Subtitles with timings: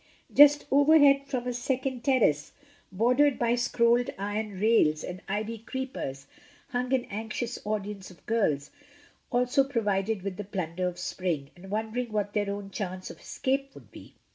[0.33, 2.53] Just overhead from a second terrace,
[2.91, 6.25] bordered by scrolled iron rails and ivy creepers,
[6.69, 8.71] hung an anxious audience of girls,
[9.31, 13.75] also provided with the plunder of spring, and wondering what their own chance of escape
[13.75, 14.15] would be.